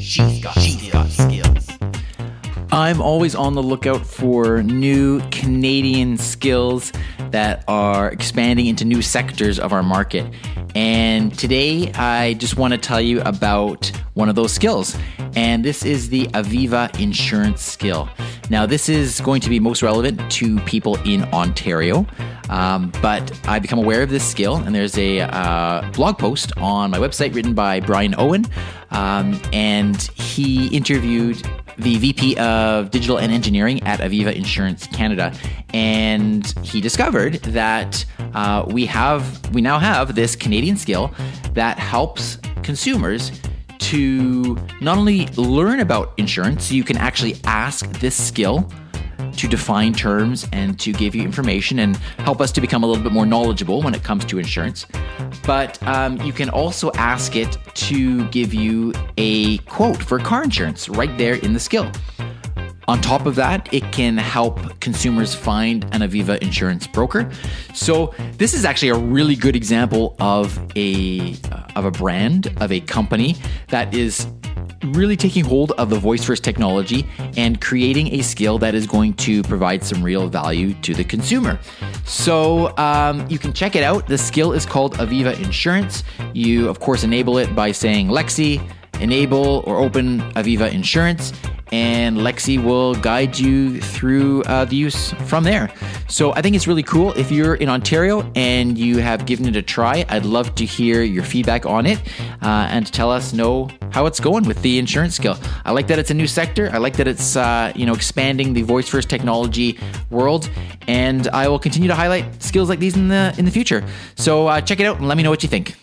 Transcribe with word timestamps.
She's 0.00 0.42
got, 0.42 0.56
got 0.90 1.10
skills. 1.10 1.68
I'm 2.72 3.02
always 3.02 3.34
on 3.34 3.54
the 3.54 3.62
lookout 3.62 4.06
for 4.06 4.62
new 4.62 5.20
Canadian 5.30 6.16
skills 6.16 6.92
that 7.30 7.64
are 7.68 8.10
expanding 8.10 8.66
into 8.66 8.84
new 8.84 9.02
sectors 9.02 9.58
of 9.58 9.72
our 9.72 9.82
market. 9.82 10.32
And 10.74 11.36
today, 11.38 11.92
I 11.92 12.34
just 12.34 12.56
want 12.56 12.72
to 12.72 12.78
tell 12.78 13.00
you 13.00 13.20
about 13.22 13.92
one 14.14 14.28
of 14.28 14.36
those 14.36 14.52
skills. 14.52 14.96
And 15.36 15.64
this 15.64 15.84
is 15.84 16.08
the 16.08 16.26
Aviva 16.28 16.98
insurance 16.98 17.62
skill. 17.62 18.08
Now, 18.48 18.66
this 18.66 18.88
is 18.88 19.20
going 19.20 19.42
to 19.42 19.50
be 19.50 19.60
most 19.60 19.82
relevant 19.82 20.30
to 20.32 20.58
people 20.60 20.96
in 21.04 21.24
Ontario, 21.34 22.06
um, 22.50 22.92
but 23.00 23.40
I 23.48 23.60
become 23.60 23.78
aware 23.78 24.02
of 24.02 24.10
this 24.10 24.28
skill, 24.28 24.56
and 24.56 24.74
there's 24.74 24.98
a 24.98 25.20
uh, 25.20 25.88
blog 25.92 26.18
post 26.18 26.52
on 26.58 26.90
my 26.90 26.98
website 26.98 27.34
written 27.34 27.54
by 27.54 27.78
Brian 27.80 28.14
Owen, 28.18 28.44
um, 28.90 29.40
and 29.52 30.02
he 30.14 30.66
interviewed 30.68 31.42
the 31.78 31.96
VP 31.96 32.36
of 32.36 32.90
Digital 32.90 33.18
and 33.18 33.32
Engineering 33.32 33.82
at 33.84 34.00
Aviva 34.00 34.34
Insurance 34.34 34.86
Canada, 34.88 35.32
and 35.72 36.46
he 36.62 36.80
discovered 36.80 37.34
that 37.44 38.04
uh, 38.34 38.64
we 38.68 38.84
have 38.84 39.48
we 39.54 39.60
now 39.60 39.78
have 39.78 40.16
this 40.16 40.34
Canadian 40.34 40.76
skill 40.76 41.14
that 41.54 41.78
helps 41.78 42.36
consumers 42.64 43.30
to 43.78 44.58
not 44.80 44.98
only 44.98 45.26
learn 45.36 45.80
about 45.80 46.12
insurance, 46.18 46.70
you 46.70 46.84
can 46.84 46.96
actually 46.96 47.36
ask 47.44 47.90
this 48.00 48.14
skill 48.14 48.70
to 49.40 49.48
define 49.48 49.94
terms 49.94 50.46
and 50.52 50.78
to 50.78 50.92
give 50.92 51.14
you 51.14 51.22
information 51.22 51.78
and 51.78 51.96
help 52.18 52.42
us 52.42 52.52
to 52.52 52.60
become 52.60 52.84
a 52.84 52.86
little 52.86 53.02
bit 53.02 53.10
more 53.10 53.24
knowledgeable 53.24 53.80
when 53.80 53.94
it 53.94 54.04
comes 54.04 54.22
to 54.26 54.38
insurance. 54.38 54.86
But 55.46 55.82
um, 55.84 56.20
you 56.20 56.34
can 56.34 56.50
also 56.50 56.92
ask 56.92 57.36
it 57.36 57.56
to 57.88 58.28
give 58.28 58.52
you 58.52 58.92
a 59.16 59.56
quote 59.58 60.02
for 60.02 60.18
car 60.18 60.44
insurance 60.44 60.90
right 60.90 61.16
there 61.16 61.36
in 61.36 61.54
the 61.54 61.60
skill. 61.60 61.90
On 62.86 63.00
top 63.00 63.24
of 63.24 63.34
that, 63.36 63.72
it 63.72 63.84
can 63.92 64.18
help 64.18 64.78
consumers 64.80 65.34
find 65.34 65.84
an 65.92 66.02
Aviva 66.02 66.36
insurance 66.42 66.86
broker. 66.86 67.30
So 67.72 68.12
this 68.36 68.52
is 68.52 68.66
actually 68.66 68.88
a 68.88 68.98
really 68.98 69.36
good 69.36 69.56
example 69.56 70.16
of 70.20 70.58
a 70.76 71.34
of 71.76 71.86
a 71.86 71.90
brand 71.90 72.52
of 72.60 72.72
a 72.72 72.80
company 72.80 73.36
that 73.68 73.94
is 73.94 74.26
really 74.84 75.16
taking 75.16 75.44
hold 75.44 75.72
of 75.72 75.90
the 75.90 75.98
voice 75.98 76.24
first 76.24 76.42
technology 76.42 77.06
and 77.36 77.60
creating 77.60 78.14
a 78.14 78.22
skill 78.22 78.58
that 78.58 78.74
is 78.74 78.86
going 78.86 79.14
to 79.14 79.42
provide 79.42 79.84
some 79.84 80.02
real 80.02 80.28
value 80.28 80.74
to 80.82 80.94
the 80.94 81.04
consumer. 81.04 81.58
So 82.04 82.76
um, 82.76 83.26
you 83.28 83.38
can 83.38 83.52
check 83.52 83.76
it 83.76 83.82
out. 83.82 84.06
The 84.06 84.18
skill 84.18 84.52
is 84.52 84.64
called 84.66 84.94
Aviva 84.94 85.38
Insurance. 85.42 86.02
You, 86.32 86.68
of 86.68 86.80
course, 86.80 87.04
enable 87.04 87.38
it 87.38 87.54
by 87.54 87.72
saying 87.72 88.08
Lexi, 88.08 88.60
enable 89.00 89.62
or 89.66 89.78
open 89.78 90.20
Aviva 90.32 90.72
Insurance, 90.72 91.32
and 91.72 92.18
Lexi 92.18 92.62
will 92.62 92.94
guide 92.94 93.38
you 93.38 93.80
through 93.80 94.42
uh, 94.44 94.64
the 94.64 94.76
use 94.76 95.12
from 95.26 95.44
there. 95.44 95.72
So 96.08 96.32
I 96.32 96.42
think 96.42 96.56
it's 96.56 96.66
really 96.66 96.82
cool. 96.82 97.12
If 97.12 97.30
you're 97.30 97.54
in 97.54 97.68
Ontario 97.68 98.30
and 98.34 98.76
you 98.76 98.98
have 98.98 99.26
given 99.26 99.46
it 99.46 99.56
a 99.56 99.62
try, 99.62 100.04
I'd 100.08 100.24
love 100.24 100.54
to 100.56 100.64
hear 100.64 101.02
your 101.02 101.24
feedback 101.24 101.66
on 101.66 101.86
it 101.86 102.00
uh, 102.42 102.68
and 102.70 102.92
tell 102.92 103.10
us 103.10 103.32
know 103.32 103.68
how 103.92 104.06
it's 104.06 104.20
going 104.20 104.44
with 104.44 104.60
the 104.62 104.78
insurance 104.78 105.14
skill. 105.14 105.38
I 105.64 105.72
like 105.72 105.86
that 105.88 105.98
it's 105.98 106.10
a 106.10 106.14
new 106.14 106.26
sector. 106.26 106.70
I 106.72 106.78
like 106.78 106.96
that 106.96 107.06
it's 107.08 107.36
uh, 107.36 107.72
you 107.74 107.86
know 107.86 107.94
expanding 107.94 108.52
the 108.52 108.62
voice 108.62 108.88
first 108.88 109.08
technology 109.08 109.78
world, 110.10 110.50
and 110.88 111.28
I 111.28 111.48
will 111.48 111.58
continue 111.58 111.88
to 111.88 111.94
highlight 111.94 112.42
skills 112.42 112.68
like 112.68 112.78
these 112.78 112.96
in 112.96 113.08
the 113.08 113.34
in 113.38 113.44
the 113.44 113.50
future. 113.50 113.84
So 114.16 114.46
uh, 114.46 114.60
check 114.60 114.80
it 114.80 114.86
out 114.86 114.98
and 114.98 115.08
let 115.08 115.16
me 115.16 115.22
know 115.22 115.30
what 115.30 115.42
you 115.42 115.48
think. 115.48 115.76